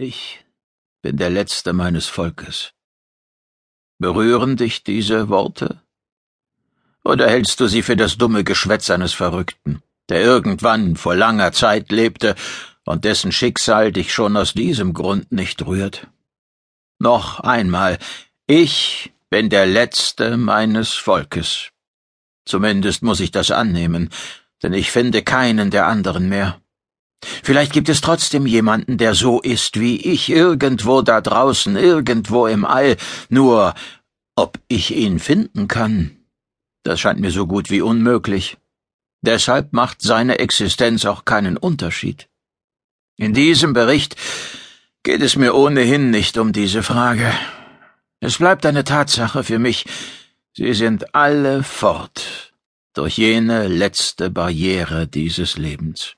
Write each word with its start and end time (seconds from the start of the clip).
Ich 0.00 0.44
bin 1.02 1.16
der 1.16 1.28
Letzte 1.28 1.72
meines 1.72 2.06
Volkes. 2.06 2.72
Berühren 3.98 4.56
dich 4.56 4.84
diese 4.84 5.28
Worte? 5.28 5.82
Oder 7.02 7.28
hältst 7.28 7.58
du 7.58 7.66
sie 7.66 7.82
für 7.82 7.96
das 7.96 8.16
dumme 8.16 8.44
Geschwätz 8.44 8.90
eines 8.90 9.12
Verrückten, 9.12 9.82
der 10.08 10.22
irgendwann 10.22 10.94
vor 10.94 11.16
langer 11.16 11.50
Zeit 11.50 11.90
lebte 11.90 12.36
und 12.84 13.04
dessen 13.04 13.32
Schicksal 13.32 13.90
dich 13.90 14.12
schon 14.14 14.36
aus 14.36 14.54
diesem 14.54 14.94
Grund 14.94 15.32
nicht 15.32 15.66
rührt? 15.66 16.06
Noch 17.00 17.40
einmal, 17.40 17.98
ich 18.46 19.12
bin 19.30 19.50
der 19.50 19.66
Letzte 19.66 20.36
meines 20.36 20.94
Volkes. 20.94 21.70
Zumindest 22.44 23.02
muss 23.02 23.18
ich 23.18 23.32
das 23.32 23.50
annehmen, 23.50 24.10
denn 24.62 24.74
ich 24.74 24.92
finde 24.92 25.24
keinen 25.24 25.72
der 25.72 25.88
anderen 25.88 26.28
mehr. 26.28 26.60
Vielleicht 27.20 27.72
gibt 27.72 27.88
es 27.88 28.00
trotzdem 28.00 28.46
jemanden, 28.46 28.96
der 28.96 29.14
so 29.14 29.40
ist 29.40 29.80
wie 29.80 29.96
ich, 30.00 30.30
irgendwo 30.30 31.02
da 31.02 31.20
draußen, 31.20 31.76
irgendwo 31.76 32.46
im 32.46 32.64
All, 32.64 32.96
nur 33.28 33.74
ob 34.36 34.58
ich 34.68 34.94
ihn 34.94 35.18
finden 35.18 35.66
kann, 35.66 36.16
das 36.84 37.00
scheint 37.00 37.20
mir 37.20 37.32
so 37.32 37.46
gut 37.46 37.70
wie 37.70 37.80
unmöglich. 37.80 38.56
Deshalb 39.20 39.72
macht 39.72 40.00
seine 40.00 40.38
Existenz 40.38 41.04
auch 41.04 41.24
keinen 41.24 41.56
Unterschied. 41.56 42.28
In 43.16 43.34
diesem 43.34 43.72
Bericht 43.72 44.14
geht 45.02 45.22
es 45.22 45.34
mir 45.34 45.54
ohnehin 45.54 46.10
nicht 46.10 46.38
um 46.38 46.52
diese 46.52 46.84
Frage. 46.84 47.32
Es 48.20 48.38
bleibt 48.38 48.64
eine 48.64 48.84
Tatsache 48.84 49.42
für 49.42 49.58
mich, 49.58 49.86
sie 50.52 50.72
sind 50.72 51.14
alle 51.14 51.64
fort 51.64 52.52
durch 52.94 53.18
jene 53.18 53.68
letzte 53.68 54.30
Barriere 54.30 55.08
dieses 55.08 55.56
Lebens. 55.56 56.17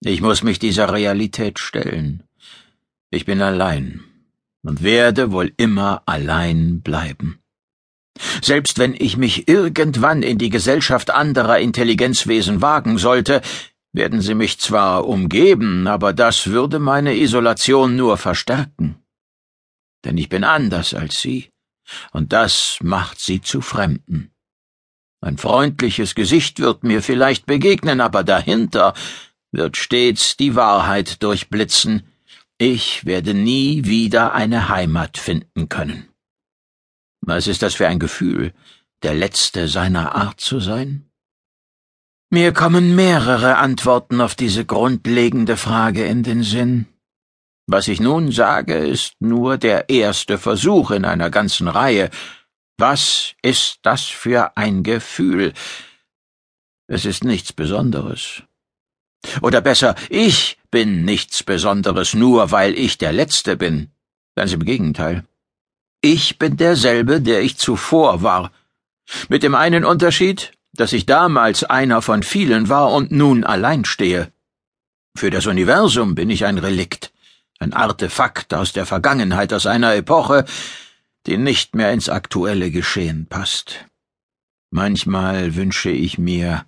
Ich 0.00 0.20
muss 0.20 0.42
mich 0.42 0.58
dieser 0.58 0.92
Realität 0.92 1.58
stellen. 1.58 2.22
Ich 3.10 3.24
bin 3.24 3.40
allein 3.40 4.04
und 4.62 4.82
werde 4.82 5.32
wohl 5.32 5.52
immer 5.56 6.02
allein 6.06 6.82
bleiben. 6.82 7.40
Selbst 8.42 8.78
wenn 8.78 8.94
ich 8.94 9.16
mich 9.16 9.48
irgendwann 9.48 10.22
in 10.22 10.38
die 10.38 10.50
Gesellschaft 10.50 11.10
anderer 11.10 11.58
Intelligenzwesen 11.58 12.62
wagen 12.62 12.98
sollte, 12.98 13.42
werden 13.92 14.20
sie 14.20 14.34
mich 14.34 14.58
zwar 14.58 15.06
umgeben, 15.06 15.86
aber 15.86 16.12
das 16.12 16.48
würde 16.48 16.78
meine 16.78 17.16
Isolation 17.16 17.96
nur 17.96 18.16
verstärken. 18.16 18.96
Denn 20.04 20.18
ich 20.18 20.28
bin 20.28 20.44
anders 20.44 20.94
als 20.94 21.20
sie, 21.20 21.50
und 22.12 22.32
das 22.32 22.78
macht 22.82 23.20
sie 23.20 23.40
zu 23.40 23.60
Fremden. 23.60 24.30
Ein 25.20 25.38
freundliches 25.38 26.14
Gesicht 26.14 26.60
wird 26.60 26.84
mir 26.84 27.02
vielleicht 27.02 27.46
begegnen, 27.46 28.00
aber 28.00 28.22
dahinter 28.22 28.94
wird 29.52 29.76
stets 29.76 30.36
die 30.36 30.54
Wahrheit 30.54 31.22
durchblitzen, 31.22 32.02
ich 32.58 33.04
werde 33.04 33.34
nie 33.34 33.84
wieder 33.84 34.32
eine 34.32 34.68
Heimat 34.68 35.18
finden 35.18 35.68
können. 35.68 36.08
Was 37.20 37.46
ist 37.46 37.62
das 37.62 37.74
für 37.74 37.86
ein 37.86 37.98
Gefühl, 37.98 38.54
der 39.02 39.14
Letzte 39.14 39.68
seiner 39.68 40.14
Art 40.14 40.40
zu 40.40 40.58
sein? 40.60 41.10
Mir 42.30 42.52
kommen 42.52 42.96
mehrere 42.96 43.56
Antworten 43.56 44.20
auf 44.20 44.34
diese 44.34 44.64
grundlegende 44.64 45.56
Frage 45.56 46.04
in 46.06 46.22
den 46.22 46.42
Sinn. 46.42 46.86
Was 47.68 47.88
ich 47.88 48.00
nun 48.00 48.32
sage, 48.32 48.74
ist 48.74 49.14
nur 49.20 49.58
der 49.58 49.88
erste 49.88 50.38
Versuch 50.38 50.90
in 50.90 51.04
einer 51.04 51.30
ganzen 51.30 51.68
Reihe. 51.68 52.10
Was 52.78 53.34
ist 53.42 53.80
das 53.82 54.04
für 54.04 54.56
ein 54.56 54.82
Gefühl? 54.82 55.52
Es 56.88 57.04
ist 57.04 57.24
nichts 57.24 57.52
Besonderes. 57.52 58.42
Oder 59.42 59.60
besser, 59.60 59.94
ich 60.08 60.58
bin 60.70 61.04
nichts 61.04 61.42
Besonderes, 61.42 62.14
nur 62.14 62.50
weil 62.50 62.74
ich 62.74 62.98
der 62.98 63.12
Letzte 63.12 63.56
bin. 63.56 63.90
Ganz 64.34 64.52
im 64.52 64.64
Gegenteil. 64.64 65.24
Ich 66.00 66.38
bin 66.38 66.56
derselbe, 66.56 67.20
der 67.20 67.40
ich 67.42 67.56
zuvor 67.56 68.22
war. 68.22 68.52
Mit 69.28 69.42
dem 69.42 69.54
einen 69.54 69.84
Unterschied, 69.84 70.52
dass 70.74 70.92
ich 70.92 71.06
damals 71.06 71.64
einer 71.64 72.02
von 72.02 72.22
vielen 72.22 72.68
war 72.68 72.92
und 72.92 73.10
nun 73.10 73.44
allein 73.44 73.84
stehe. 73.84 74.30
Für 75.16 75.30
das 75.30 75.46
Universum 75.46 76.14
bin 76.14 76.28
ich 76.28 76.44
ein 76.44 76.58
Relikt, 76.58 77.12
ein 77.58 77.72
Artefakt 77.72 78.52
aus 78.52 78.72
der 78.72 78.84
Vergangenheit, 78.84 79.52
aus 79.52 79.66
einer 79.66 79.94
Epoche, 79.94 80.44
die 81.26 81.38
nicht 81.38 81.74
mehr 81.74 81.92
ins 81.92 82.08
aktuelle 82.08 82.70
Geschehen 82.70 83.26
passt. 83.26 83.86
Manchmal 84.70 85.54
wünsche 85.54 85.90
ich 85.90 86.18
mir, 86.18 86.66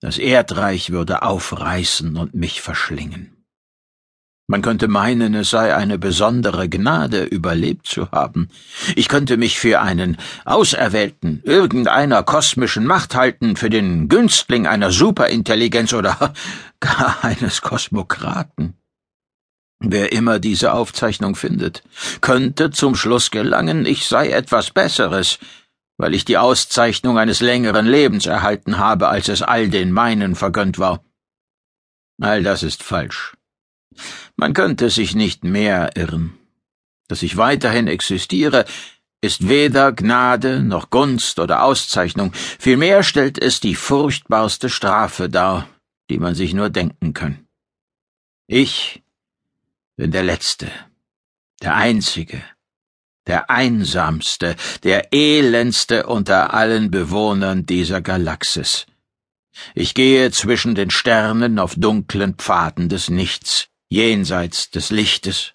das 0.00 0.18
Erdreich 0.18 0.90
würde 0.90 1.22
aufreißen 1.22 2.16
und 2.16 2.34
mich 2.34 2.62
verschlingen. 2.62 3.36
Man 4.50 4.62
könnte 4.62 4.88
meinen, 4.88 5.34
es 5.34 5.50
sei 5.50 5.76
eine 5.76 5.96
besondere 5.96 6.68
Gnade, 6.68 7.22
überlebt 7.22 7.86
zu 7.86 8.10
haben. 8.10 8.48
Ich 8.96 9.06
könnte 9.06 9.36
mich 9.36 9.60
für 9.60 9.80
einen 9.80 10.16
Auserwählten 10.44 11.40
irgendeiner 11.44 12.24
kosmischen 12.24 12.84
Macht 12.84 13.14
halten, 13.14 13.54
für 13.54 13.70
den 13.70 14.08
Günstling 14.08 14.66
einer 14.66 14.90
Superintelligenz 14.90 15.92
oder 15.92 16.34
gar 16.80 17.18
eines 17.22 17.62
Kosmokraten. 17.62 18.74
Wer 19.78 20.10
immer 20.10 20.40
diese 20.40 20.72
Aufzeichnung 20.72 21.36
findet, 21.36 21.84
könnte 22.20 22.72
zum 22.72 22.96
Schluss 22.96 23.30
gelangen, 23.30 23.86
ich 23.86 24.08
sei 24.08 24.30
etwas 24.30 24.72
Besseres, 24.72 25.38
weil 26.00 26.14
ich 26.14 26.24
die 26.24 26.38
Auszeichnung 26.38 27.18
eines 27.18 27.40
längeren 27.40 27.84
Lebens 27.84 28.24
erhalten 28.24 28.78
habe, 28.78 29.08
als 29.08 29.28
es 29.28 29.42
all 29.42 29.68
den 29.68 29.92
meinen 29.92 30.34
vergönnt 30.34 30.78
war. 30.78 31.04
All 32.22 32.42
das 32.42 32.62
ist 32.62 32.82
falsch. 32.82 33.36
Man 34.34 34.54
könnte 34.54 34.88
sich 34.88 35.14
nicht 35.14 35.44
mehr 35.44 35.90
irren. 35.96 36.38
Dass 37.08 37.22
ich 37.22 37.36
weiterhin 37.36 37.86
existiere, 37.86 38.64
ist 39.20 39.46
weder 39.46 39.92
Gnade 39.92 40.62
noch 40.62 40.88
Gunst 40.88 41.38
oder 41.38 41.64
Auszeichnung, 41.64 42.32
vielmehr 42.32 43.02
stellt 43.02 43.36
es 43.38 43.60
die 43.60 43.74
furchtbarste 43.74 44.70
Strafe 44.70 45.28
dar, 45.28 45.68
die 46.08 46.18
man 46.18 46.34
sich 46.34 46.54
nur 46.54 46.70
denken 46.70 47.12
kann. 47.12 47.46
Ich 48.46 49.02
bin 49.96 50.12
der 50.12 50.22
Letzte, 50.22 50.70
der 51.60 51.74
Einzige, 51.74 52.42
der 53.30 53.48
Einsamste, 53.48 54.56
der 54.82 55.12
Elendste 55.12 56.06
unter 56.06 56.52
allen 56.52 56.90
Bewohnern 56.90 57.64
dieser 57.64 58.00
Galaxis. 58.00 58.86
Ich 59.76 59.94
gehe 59.94 60.32
zwischen 60.32 60.74
den 60.74 60.90
Sternen 60.90 61.60
auf 61.60 61.76
dunklen 61.76 62.34
Pfaden 62.34 62.88
des 62.88 63.08
Nichts, 63.08 63.68
jenseits 63.88 64.70
des 64.70 64.90
Lichtes. 64.90 65.52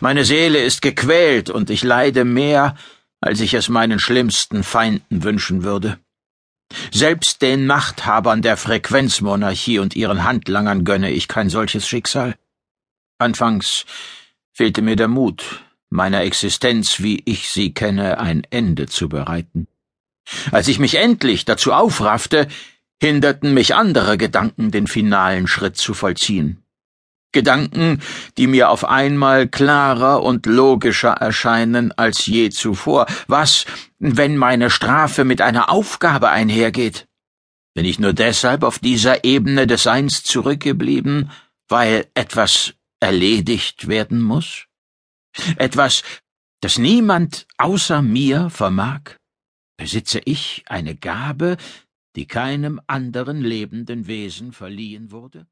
Meine 0.00 0.24
Seele 0.24 0.60
ist 0.60 0.82
gequält 0.82 1.50
und 1.50 1.70
ich 1.70 1.84
leide 1.84 2.24
mehr, 2.24 2.76
als 3.20 3.38
ich 3.40 3.54
es 3.54 3.68
meinen 3.68 4.00
schlimmsten 4.00 4.64
Feinden 4.64 5.22
wünschen 5.22 5.62
würde. 5.62 6.00
Selbst 6.90 7.42
den 7.42 7.64
Machthabern 7.64 8.42
der 8.42 8.56
Frequenzmonarchie 8.56 9.78
und 9.78 9.94
ihren 9.94 10.24
Handlangern 10.24 10.84
gönne 10.84 11.12
ich 11.12 11.28
kein 11.28 11.48
solches 11.48 11.86
Schicksal. 11.86 12.34
Anfangs 13.18 13.86
fehlte 14.52 14.82
mir 14.82 14.96
der 14.96 15.08
Mut, 15.08 15.62
meiner 15.92 16.22
Existenz, 16.22 17.00
wie 17.00 17.22
ich 17.24 17.48
sie 17.48 17.74
kenne, 17.74 18.18
ein 18.18 18.42
Ende 18.50 18.86
zu 18.86 19.08
bereiten. 19.08 19.68
Als 20.50 20.68
ich 20.68 20.78
mich 20.78 20.94
endlich 20.94 21.44
dazu 21.44 21.72
aufraffte, 21.72 22.48
hinderten 23.00 23.52
mich 23.52 23.74
andere 23.74 24.16
Gedanken, 24.16 24.70
den 24.70 24.86
finalen 24.86 25.46
Schritt 25.46 25.76
zu 25.76 25.92
vollziehen. 25.94 26.62
Gedanken, 27.32 28.02
die 28.36 28.46
mir 28.46 28.70
auf 28.70 28.84
einmal 28.84 29.48
klarer 29.48 30.22
und 30.22 30.46
logischer 30.46 31.12
erscheinen 31.12 31.92
als 31.92 32.26
je 32.26 32.50
zuvor. 32.50 33.06
Was, 33.26 33.64
wenn 33.98 34.36
meine 34.36 34.70
Strafe 34.70 35.24
mit 35.24 35.40
einer 35.40 35.70
Aufgabe 35.70 36.28
einhergeht? 36.28 37.06
Bin 37.74 37.86
ich 37.86 37.98
nur 37.98 38.12
deshalb 38.12 38.64
auf 38.64 38.78
dieser 38.78 39.24
Ebene 39.24 39.66
des 39.66 39.82
Seins 39.82 40.22
zurückgeblieben, 40.22 41.30
weil 41.68 42.06
etwas 42.14 42.74
erledigt 43.00 43.88
werden 43.88 44.20
muss? 44.20 44.66
Etwas, 45.56 46.02
das 46.60 46.78
niemand 46.78 47.46
außer 47.58 48.02
mir 48.02 48.50
vermag? 48.50 49.16
Besitze 49.76 50.20
ich 50.24 50.64
eine 50.66 50.94
Gabe, 50.94 51.56
die 52.16 52.26
keinem 52.26 52.80
anderen 52.86 53.40
lebenden 53.40 54.06
Wesen 54.06 54.52
verliehen 54.52 55.10
wurde? 55.10 55.46